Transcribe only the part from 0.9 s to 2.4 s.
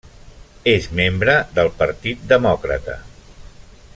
membre del Partit